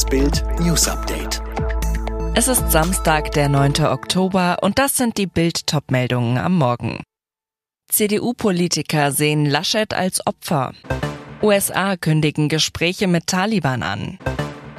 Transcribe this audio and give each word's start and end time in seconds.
Das 0.00 0.08
Bild 0.08 0.42
News 0.60 0.88
Update. 0.88 1.42
Es 2.34 2.48
ist 2.48 2.70
Samstag, 2.70 3.32
der 3.32 3.50
9. 3.50 3.84
Oktober 3.84 4.56
und 4.62 4.78
das 4.78 4.96
sind 4.96 5.18
die 5.18 5.26
Bild 5.26 5.66
Topmeldungen 5.66 6.38
am 6.38 6.56
Morgen. 6.56 7.02
CDU-Politiker 7.92 9.12
sehen 9.12 9.44
Laschet 9.44 9.92
als 9.92 10.26
Opfer. 10.26 10.72
USA 11.42 11.98
kündigen 11.98 12.48
Gespräche 12.48 13.08
mit 13.08 13.26
Taliban 13.26 13.82
an. 13.82 14.18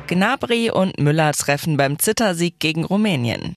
Gnabry 0.07 0.71
und 0.71 0.99
Müller 0.99 1.33
treffen 1.33 1.77
beim 1.77 1.99
Zittersieg 1.99 2.57
gegen 2.57 2.83
Rumänien. 2.83 3.53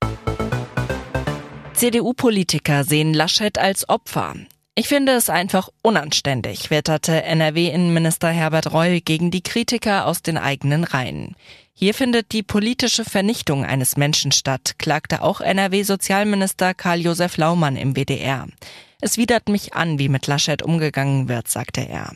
CDU-Politiker 1.72 2.84
sehen 2.84 3.14
Laschet 3.14 3.56
als 3.56 3.88
Opfer. 3.88 4.34
Ich 4.76 4.88
finde 4.88 5.12
es 5.12 5.30
einfach 5.30 5.68
unanständig, 5.82 6.68
wetterte 6.68 7.22
NRW-Innenminister 7.22 8.30
Herbert 8.30 8.72
Reul 8.72 9.00
gegen 9.00 9.30
die 9.30 9.40
Kritiker 9.40 10.04
aus 10.04 10.20
den 10.20 10.36
eigenen 10.36 10.82
Reihen. 10.82 11.36
Hier 11.74 11.94
findet 11.94 12.32
die 12.32 12.42
politische 12.42 13.04
Vernichtung 13.04 13.64
eines 13.64 13.96
Menschen 13.96 14.32
statt, 14.32 14.74
klagte 14.78 15.22
auch 15.22 15.40
NRW-Sozialminister 15.40 16.74
Karl-Josef 16.74 17.36
Laumann 17.36 17.76
im 17.76 17.94
WDR. 17.94 18.48
Es 19.00 19.16
widert 19.16 19.48
mich 19.48 19.74
an, 19.74 20.00
wie 20.00 20.08
mit 20.08 20.26
Laschet 20.26 20.60
umgegangen 20.60 21.28
wird, 21.28 21.46
sagte 21.46 21.82
er. 21.82 22.12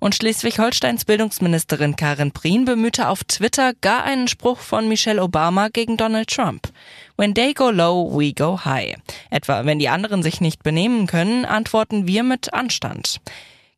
Und 0.00 0.14
Schleswig-Holsteins 0.14 1.04
Bildungsministerin 1.04 1.94
Karin 1.94 2.32
Prien 2.32 2.64
bemühte 2.64 3.08
auf 3.08 3.22
Twitter 3.22 3.74
gar 3.82 4.02
einen 4.02 4.28
Spruch 4.28 4.58
von 4.58 4.88
Michelle 4.88 5.22
Obama 5.22 5.68
gegen 5.68 5.98
Donald 5.98 6.28
Trump. 6.28 6.72
When 7.18 7.34
they 7.34 7.52
go 7.52 7.70
low, 7.70 8.10
we 8.10 8.32
go 8.32 8.64
high. 8.64 8.96
Etwa, 9.28 9.66
wenn 9.66 9.78
die 9.78 9.90
anderen 9.90 10.22
sich 10.22 10.40
nicht 10.40 10.62
benehmen 10.62 11.06
können, 11.06 11.44
antworten 11.44 12.06
wir 12.06 12.22
mit 12.22 12.54
Anstand. 12.54 13.20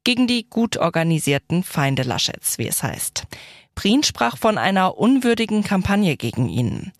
Gegen 0.04 0.28
die 0.28 0.46
gut 0.48 0.76
organisierten 0.76 1.64
Feinde 1.64 2.04
Laschets, 2.04 2.56
wie 2.56 2.68
es 2.68 2.84
heißt. 2.84 3.24
Prien 3.74 4.04
sprach 4.04 4.38
von 4.38 4.58
einer 4.58 4.98
unwürdigen 4.98 5.64
Kampagne 5.64 6.16
gegen 6.16 6.48
ihn. 6.48 6.92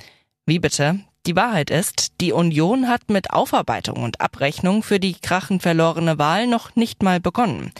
Wie 0.46 0.58
bitte? 0.58 0.98
Die 1.26 1.36
Wahrheit 1.36 1.70
ist, 1.70 2.20
die 2.20 2.32
Union 2.32 2.88
hat 2.88 3.08
mit 3.08 3.30
Aufarbeitung 3.30 4.02
und 4.02 4.20
Abrechnung 4.20 4.82
für 4.82 4.98
die 4.98 5.14
krachend 5.14 5.62
verlorene 5.62 6.18
Wahl 6.18 6.48
noch 6.48 6.74
nicht 6.74 7.04
mal 7.04 7.20
begonnen. 7.20 7.70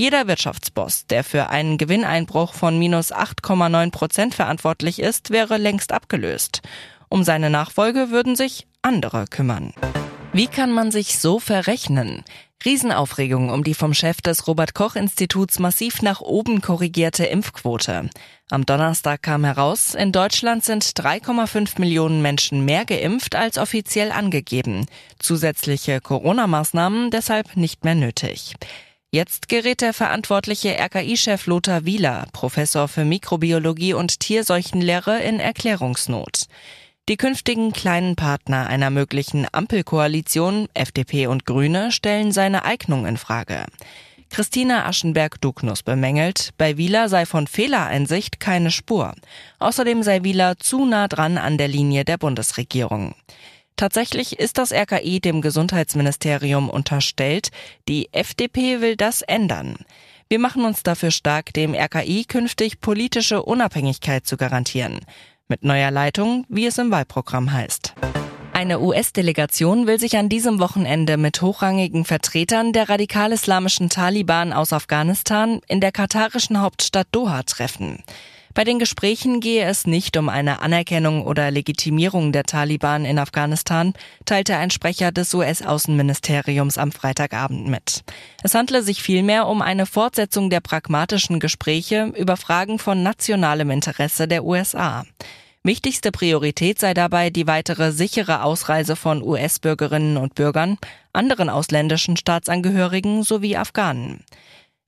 Jeder 0.00 0.28
Wirtschaftsboss, 0.28 1.06
der 1.08 1.24
für 1.24 1.48
einen 1.48 1.76
Gewinneinbruch 1.76 2.54
von 2.54 2.78
minus 2.78 3.12
8,9 3.12 3.90
Prozent 3.90 4.32
verantwortlich 4.32 5.00
ist, 5.00 5.30
wäre 5.30 5.56
längst 5.56 5.92
abgelöst. 5.92 6.62
Um 7.08 7.24
seine 7.24 7.50
Nachfolge 7.50 8.10
würden 8.10 8.36
sich 8.36 8.68
andere 8.80 9.24
kümmern. 9.26 9.74
Wie 10.32 10.46
kann 10.46 10.70
man 10.70 10.92
sich 10.92 11.18
so 11.18 11.40
verrechnen? 11.40 12.22
Riesenaufregung 12.64 13.50
um 13.50 13.64
die 13.64 13.74
vom 13.74 13.92
Chef 13.92 14.20
des 14.20 14.46
Robert 14.46 14.72
Koch 14.72 14.94
Instituts 14.94 15.58
massiv 15.58 16.00
nach 16.00 16.20
oben 16.20 16.60
korrigierte 16.60 17.24
Impfquote. 17.24 18.08
Am 18.50 18.66
Donnerstag 18.66 19.22
kam 19.22 19.44
heraus, 19.44 19.96
in 19.96 20.12
Deutschland 20.12 20.64
sind 20.64 20.84
3,5 20.84 21.80
Millionen 21.80 22.22
Menschen 22.22 22.64
mehr 22.64 22.84
geimpft 22.84 23.34
als 23.34 23.58
offiziell 23.58 24.12
angegeben. 24.12 24.86
Zusätzliche 25.18 26.00
Corona-Maßnahmen 26.00 27.10
deshalb 27.10 27.56
nicht 27.56 27.84
mehr 27.84 27.96
nötig. 27.96 28.54
Jetzt 29.10 29.48
gerät 29.48 29.80
der 29.80 29.94
verantwortliche 29.94 30.78
RKI-Chef 30.78 31.46
Lothar 31.46 31.86
Wieler, 31.86 32.26
Professor 32.34 32.88
für 32.88 33.06
Mikrobiologie 33.06 33.94
und 33.94 34.20
Tierseuchenlehre, 34.20 35.20
in 35.22 35.40
Erklärungsnot. 35.40 36.44
Die 37.08 37.16
künftigen 37.16 37.72
kleinen 37.72 38.16
Partner 38.16 38.66
einer 38.66 38.90
möglichen 38.90 39.46
Ampelkoalition, 39.50 40.68
FDP 40.74 41.26
und 41.26 41.46
Grüne, 41.46 41.90
stellen 41.90 42.32
seine 42.32 42.66
Eignung 42.66 43.06
in 43.06 43.16
Frage. 43.16 43.64
Christina 44.28 44.84
Aschenberg-Dugnus 44.84 45.82
bemängelt, 45.84 46.50
bei 46.58 46.76
Wieler 46.76 47.08
sei 47.08 47.24
von 47.24 47.46
Fehlereinsicht 47.46 48.40
keine 48.40 48.70
Spur. 48.70 49.14
Außerdem 49.58 50.02
sei 50.02 50.22
Wieler 50.22 50.58
zu 50.58 50.84
nah 50.84 51.08
dran 51.08 51.38
an 51.38 51.56
der 51.56 51.68
Linie 51.68 52.04
der 52.04 52.18
Bundesregierung. 52.18 53.14
Tatsächlich 53.78 54.40
ist 54.40 54.58
das 54.58 54.72
RKI 54.72 55.20
dem 55.20 55.40
Gesundheitsministerium 55.40 56.68
unterstellt. 56.68 57.50
Die 57.86 58.12
FDP 58.12 58.80
will 58.80 58.96
das 58.96 59.22
ändern. 59.22 59.76
Wir 60.28 60.40
machen 60.40 60.64
uns 60.64 60.82
dafür 60.82 61.12
stark, 61.12 61.52
dem 61.52 61.74
RKI 61.76 62.24
künftig 62.24 62.80
politische 62.80 63.40
Unabhängigkeit 63.40 64.26
zu 64.26 64.36
garantieren. 64.36 64.98
Mit 65.46 65.62
neuer 65.62 65.92
Leitung, 65.92 66.44
wie 66.48 66.66
es 66.66 66.76
im 66.78 66.90
Wahlprogramm 66.90 67.52
heißt. 67.52 67.94
Eine 68.52 68.80
US-Delegation 68.80 69.86
will 69.86 70.00
sich 70.00 70.16
an 70.16 70.28
diesem 70.28 70.58
Wochenende 70.58 71.16
mit 71.16 71.40
hochrangigen 71.40 72.04
Vertretern 72.04 72.72
der 72.72 72.88
radikal-islamischen 72.88 73.90
Taliban 73.90 74.52
aus 74.52 74.72
Afghanistan 74.72 75.60
in 75.68 75.80
der 75.80 75.92
katarischen 75.92 76.60
Hauptstadt 76.60 77.06
Doha 77.12 77.44
treffen. 77.44 78.02
Bei 78.54 78.64
den 78.64 78.78
Gesprächen 78.78 79.40
gehe 79.40 79.64
es 79.64 79.86
nicht 79.86 80.16
um 80.16 80.28
eine 80.28 80.60
Anerkennung 80.62 81.24
oder 81.24 81.50
Legitimierung 81.50 82.32
der 82.32 82.44
Taliban 82.44 83.04
in 83.04 83.18
Afghanistan, 83.18 83.92
teilte 84.24 84.56
ein 84.56 84.70
Sprecher 84.70 85.12
des 85.12 85.32
US-Außenministeriums 85.34 86.78
am 86.78 86.90
Freitagabend 86.90 87.68
mit. 87.68 88.02
Es 88.42 88.54
handle 88.54 88.82
sich 88.82 89.02
vielmehr 89.02 89.46
um 89.46 89.62
eine 89.62 89.86
Fortsetzung 89.86 90.50
der 90.50 90.60
pragmatischen 90.60 91.40
Gespräche 91.40 92.12
über 92.16 92.36
Fragen 92.36 92.78
von 92.78 93.02
nationalem 93.02 93.70
Interesse 93.70 94.26
der 94.26 94.44
USA. 94.44 95.04
Wichtigste 95.64 96.12
Priorität 96.12 96.78
sei 96.78 96.94
dabei 96.94 97.30
die 97.30 97.46
weitere 97.46 97.92
sichere 97.92 98.42
Ausreise 98.42 98.96
von 98.96 99.22
US-Bürgerinnen 99.22 100.16
und 100.16 100.34
Bürgern, 100.34 100.78
anderen 101.12 101.50
ausländischen 101.50 102.16
Staatsangehörigen 102.16 103.22
sowie 103.22 103.56
Afghanen. 103.56 104.24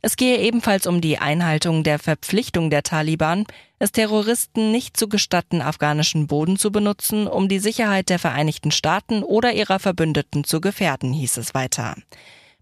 Es 0.03 0.17
gehe 0.17 0.39
ebenfalls 0.39 0.87
um 0.87 1.01
die 1.01 1.19
Einhaltung 1.19 1.83
der 1.83 1.99
Verpflichtung 1.99 2.71
der 2.71 2.83
Taliban, 2.83 3.45
es 3.79 3.93
Terroristen 3.93 4.73
nicht 4.73 4.97
zu 4.97 5.09
gestatten, 5.09 5.61
afghanischen 5.61 6.27
Boden 6.27 6.57
zu 6.57 6.73
benutzen, 6.73 7.27
um 7.27 7.49
die 7.49 7.59
Sicherheit 7.59 8.09
der 8.09 8.19
Vereinigten 8.19 8.71
Staaten 8.71 9.23
oder 9.23 9.53
ihrer 9.53 9.79
Verbündeten 9.79 10.45
zu 10.45 10.61
gefährden, 10.61 11.13
hieß 11.13 11.37
es 11.37 11.55
weiter. 11.55 11.97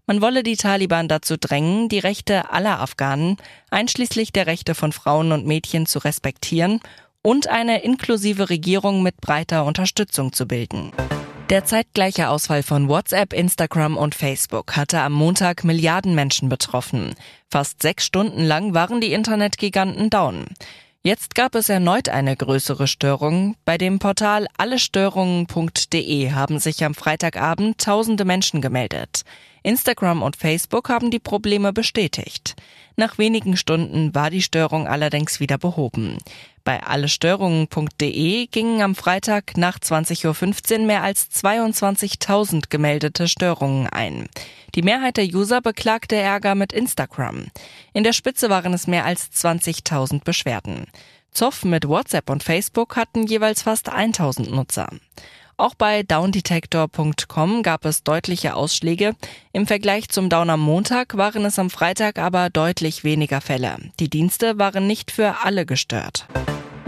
Man 0.05 0.21
wolle 0.21 0.43
die 0.43 0.57
Taliban 0.57 1.07
dazu 1.07 1.37
drängen, 1.37 1.87
die 1.87 1.99
Rechte 1.99 2.51
aller 2.51 2.79
Afghanen, 2.79 3.37
einschließlich 3.69 4.33
der 4.33 4.47
Rechte 4.47 4.75
von 4.75 4.91
Frauen 4.91 5.31
und 5.31 5.45
Mädchen, 5.45 5.85
zu 5.85 5.99
respektieren 5.99 6.79
und 7.21 7.47
eine 7.47 7.83
inklusive 7.83 8.49
Regierung 8.49 9.03
mit 9.03 9.17
breiter 9.17 9.65
Unterstützung 9.65 10.33
zu 10.33 10.47
bilden. 10.47 10.91
Der 11.49 11.65
zeitgleiche 11.65 12.29
Ausfall 12.29 12.61
von 12.61 12.89
WhatsApp, 12.89 13.33
Instagram 13.33 13.97
und 13.97 14.13
Facebook 14.13 14.75
hatte 14.75 14.99
am 14.99 15.13
Montag 15.13 15.63
Milliarden 15.63 16.13
Menschen 16.13 16.47
betroffen. 16.47 17.15
Fast 17.49 17.81
sechs 17.81 18.05
Stunden 18.05 18.43
lang 18.43 18.75
waren 18.75 19.01
die 19.01 19.13
Internetgiganten 19.13 20.11
down. 20.11 20.45
Jetzt 21.01 21.33
gab 21.33 21.55
es 21.55 21.67
erneut 21.67 22.07
eine 22.07 22.35
größere 22.35 22.85
Störung. 22.85 23.55
Bei 23.65 23.79
dem 23.79 23.97
Portal 23.97 24.45
allestörungen.de 24.59 26.31
haben 26.33 26.59
sich 26.59 26.85
am 26.85 26.93
Freitagabend 26.93 27.79
tausende 27.79 28.25
Menschen 28.25 28.61
gemeldet. 28.61 29.23
Instagram 29.63 30.21
und 30.21 30.35
Facebook 30.35 30.89
haben 30.89 31.09
die 31.09 31.19
Probleme 31.19 31.73
bestätigt. 31.73 32.57
Nach 32.95 33.17
wenigen 33.17 33.57
Stunden 33.57 34.13
war 34.13 34.29
die 34.29 34.43
Störung 34.43 34.87
allerdings 34.87 35.39
wieder 35.39 35.57
behoben. 35.57 36.17
Bei 36.69 36.83
allestörungen.de 36.83 38.45
gingen 38.45 38.83
am 38.83 38.93
Freitag 38.93 39.57
nach 39.57 39.79
20.15 39.79 40.81
Uhr 40.81 40.85
mehr 40.85 41.01
als 41.01 41.27
22.000 41.31 42.65
gemeldete 42.69 43.27
Störungen 43.27 43.87
ein. 43.87 44.29
Die 44.75 44.83
Mehrheit 44.83 45.17
der 45.17 45.25
User 45.25 45.61
beklagte 45.61 46.15
Ärger 46.15 46.53
mit 46.53 46.71
Instagram. 46.71 47.47
In 47.93 48.03
der 48.03 48.13
Spitze 48.13 48.51
waren 48.51 48.71
es 48.71 48.85
mehr 48.85 49.05
als 49.05 49.31
20.000 49.31 50.23
Beschwerden. 50.23 50.85
Zoff 51.31 51.63
mit 51.63 51.87
WhatsApp 51.87 52.29
und 52.29 52.43
Facebook 52.43 52.95
hatten 52.95 53.25
jeweils 53.25 53.61
fast 53.61 53.89
1000 53.89 54.51
Nutzer. 54.51 54.89
Auch 55.57 55.75
bei 55.75 56.03
downdetector.com 56.03 57.63
gab 57.63 57.83
es 57.83 58.03
deutliche 58.03 58.55
Ausschläge. 58.55 59.13
Im 59.51 59.67
Vergleich 59.67 60.07
zum 60.07 60.29
Down 60.29 60.49
am 60.49 60.61
Montag 60.61 61.17
waren 61.17 61.43
es 61.43 61.59
am 61.59 61.69
Freitag 61.69 62.17
aber 62.17 62.49
deutlich 62.49 63.03
weniger 63.03 63.41
Fälle. 63.41 63.75
Die 63.99 64.09
Dienste 64.09 64.57
waren 64.57 64.87
nicht 64.87 65.11
für 65.11 65.43
alle 65.43 65.65
gestört. 65.65 66.27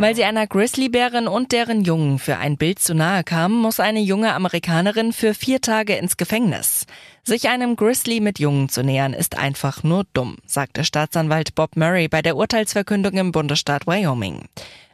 Weil 0.02 0.16
sie 0.16 0.24
einer 0.24 0.48
Grizzlybärin 0.48 1.28
und 1.28 1.52
deren 1.52 1.84
Jungen 1.84 2.18
für 2.18 2.38
ein 2.38 2.58
Bild 2.58 2.80
zu 2.80 2.96
nahe 2.96 3.24
kam, 3.24 3.52
muss 3.52 3.80
eine 3.80 4.00
junge 4.00 4.34
Amerikanerin 4.34 5.14
für 5.14 5.36
vier 5.36 5.62
Tage 5.62 5.96
ins 5.96 6.18
Gefängnis. 6.18 6.88
Sich 7.24 7.50
einem 7.50 7.76
Grizzly 7.76 8.20
mit 8.20 8.40
Jungen 8.40 8.68
zu 8.68 8.82
nähern, 8.82 9.14
ist 9.14 9.38
einfach 9.38 9.84
nur 9.84 10.06
dumm, 10.16 10.38
sagte 10.48 10.86
Staatsanwalt 10.86 11.54
Bob 11.54 11.76
Murray 11.76 12.08
bei 12.08 12.24
der 12.24 12.36
Urteilsverkündung 12.36 13.14
im 13.14 13.32
Bundesstaat 13.32 13.86
Wyoming. 13.86 14.46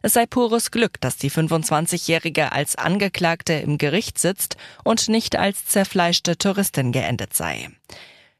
Es 0.02 0.12
sei 0.12 0.26
pures 0.26 0.72
Glück, 0.72 1.00
dass 1.00 1.16
die 1.16 1.32
25-Jährige 1.32 2.52
als 2.52 2.76
Angeklagte 2.76 3.54
im 3.54 3.78
Gericht 3.78 4.20
sitzt 4.20 4.58
und 4.84 5.08
nicht 5.08 5.38
als 5.38 5.68
zerfleischte 5.68 6.38
Touristin 6.38 6.92
geendet 6.92 7.34
sei. 7.34 7.70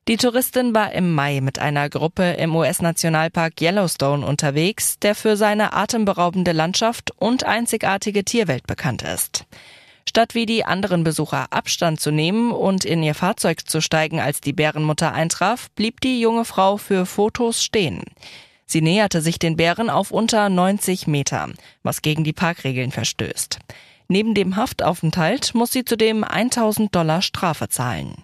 Die 0.08 0.16
Touristin 0.16 0.74
war 0.74 0.94
im 0.94 1.14
Mai 1.14 1.42
mit 1.42 1.60
einer 1.60 1.90
Gruppe 1.90 2.32
im 2.32 2.56
US-Nationalpark 2.56 3.62
Yellowstone 3.62 4.26
unterwegs, 4.26 5.00
der 5.00 5.16
für 5.16 5.36
seine 5.36 5.74
atemberaubende 5.74 6.54
Landschaft 6.54 7.12
und 7.18 7.44
einzigartige 7.44 8.24
Tierwelt 8.24 8.66
bekannt 8.68 9.02
ist. 9.02 9.46
Statt 10.08 10.34
wie 10.34 10.46
die 10.46 10.64
anderen 10.64 11.04
Besucher 11.04 11.48
Abstand 11.50 12.00
zu 12.00 12.12
nehmen 12.12 12.54
und 12.54 12.86
in 12.86 13.04
ihr 13.04 13.16
Fahrzeug 13.16 13.68
zu 13.68 13.82
steigen, 13.82 14.22
als 14.22 14.40
die 14.40 14.54
Bärenmutter 14.54 15.12
eintraf, 15.14 15.70
blieb 15.72 16.00
die 16.00 16.22
junge 16.22 16.46
Frau 16.46 16.78
für 16.78 17.06
Fotos 17.06 17.62
stehen. 17.62 18.04
Sie 18.66 18.82
näherte 18.82 19.22
sich 19.22 19.40
den 19.40 19.58
Bären 19.58 19.90
auf 19.90 20.12
unter 20.12 20.48
90 20.48 21.08
Meter, 21.08 21.50
was 21.84 22.02
gegen 22.02 22.24
die 22.24 22.32
Parkregeln 22.32 22.92
verstößt. 22.92 23.60
Neben 24.08 24.34
dem 24.34 24.56
Haftaufenthalt 24.56 25.54
muss 25.54 25.74
sie 25.74 25.84
zudem 25.84 26.24
1000 26.24 26.96
Dollar 26.96 27.22
Strafe 27.22 27.68
zahlen. 27.68 28.16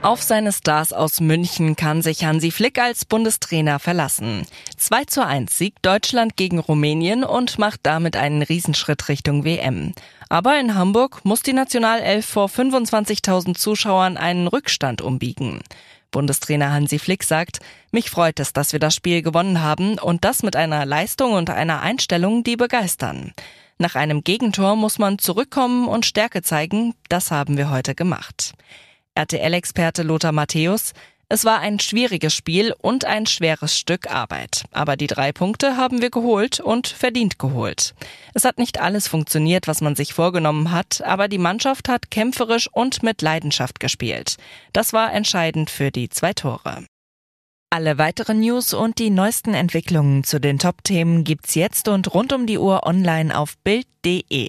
Auf 0.00 0.22
seine 0.22 0.52
Stars 0.52 0.92
aus 0.92 1.20
München 1.20 1.74
kann 1.74 2.02
sich 2.02 2.24
Hansi 2.24 2.52
Flick 2.52 2.78
als 2.78 3.04
Bundestrainer 3.04 3.80
verlassen. 3.80 4.46
2 4.76 5.04
zu 5.06 5.26
1 5.26 5.58
siegt 5.58 5.84
Deutschland 5.84 6.36
gegen 6.36 6.60
Rumänien 6.60 7.24
und 7.24 7.58
macht 7.58 7.80
damit 7.82 8.16
einen 8.16 8.42
Riesenschritt 8.42 9.08
Richtung 9.08 9.44
WM. 9.44 9.92
Aber 10.28 10.58
in 10.60 10.76
Hamburg 10.76 11.24
muss 11.24 11.42
die 11.42 11.52
Nationalelf 11.52 12.24
vor 12.24 12.46
25.000 12.46 13.56
Zuschauern 13.56 14.16
einen 14.16 14.46
Rückstand 14.46 15.02
umbiegen. 15.02 15.62
Bundestrainer 16.12 16.70
Hansi 16.70 17.00
Flick 17.00 17.24
sagt, 17.24 17.58
mich 17.90 18.08
freut 18.08 18.38
es, 18.38 18.52
dass 18.52 18.72
wir 18.72 18.80
das 18.80 18.94
Spiel 18.94 19.22
gewonnen 19.22 19.62
haben 19.62 19.98
und 19.98 20.24
das 20.24 20.44
mit 20.44 20.54
einer 20.54 20.86
Leistung 20.86 21.32
und 21.32 21.50
einer 21.50 21.80
Einstellung, 21.80 22.44
die 22.44 22.56
begeistern. 22.56 23.32
Nach 23.78 23.96
einem 23.96 24.22
Gegentor 24.22 24.76
muss 24.76 24.98
man 24.98 25.18
zurückkommen 25.18 25.88
und 25.88 26.06
Stärke 26.06 26.42
zeigen, 26.42 26.94
das 27.08 27.32
haben 27.32 27.56
wir 27.56 27.70
heute 27.70 27.96
gemacht. 27.96 28.54
RTL-Experte 29.18 30.04
Lothar 30.04 30.30
Matthäus. 30.30 30.92
Es 31.28 31.44
war 31.44 31.58
ein 31.58 31.80
schwieriges 31.80 32.34
Spiel 32.34 32.72
und 32.80 33.04
ein 33.04 33.26
schweres 33.26 33.76
Stück 33.76 34.10
Arbeit. 34.10 34.64
Aber 34.70 34.96
die 34.96 35.08
drei 35.08 35.32
Punkte 35.32 35.76
haben 35.76 36.00
wir 36.00 36.10
geholt 36.10 36.60
und 36.60 36.86
verdient 36.86 37.38
geholt. 37.38 37.94
Es 38.32 38.44
hat 38.44 38.58
nicht 38.58 38.80
alles 38.80 39.08
funktioniert, 39.08 39.66
was 39.66 39.80
man 39.80 39.96
sich 39.96 40.14
vorgenommen 40.14 40.70
hat, 40.70 41.02
aber 41.02 41.26
die 41.26 41.38
Mannschaft 41.38 41.88
hat 41.88 42.10
kämpferisch 42.12 42.68
und 42.72 43.02
mit 43.02 43.20
Leidenschaft 43.20 43.80
gespielt. 43.80 44.36
Das 44.72 44.92
war 44.92 45.12
entscheidend 45.12 45.68
für 45.68 45.90
die 45.90 46.08
zwei 46.08 46.32
Tore. 46.32 46.86
Alle 47.70 47.98
weiteren 47.98 48.40
News 48.40 48.72
und 48.72 48.98
die 48.98 49.10
neuesten 49.10 49.52
Entwicklungen 49.52 50.24
zu 50.24 50.40
den 50.40 50.58
Top-Themen 50.58 51.24
gibt's 51.24 51.54
jetzt 51.54 51.88
und 51.88 52.14
rund 52.14 52.32
um 52.32 52.46
die 52.46 52.56
Uhr 52.56 52.86
online 52.86 53.36
auf 53.36 53.58
Bild.de. 53.58 54.48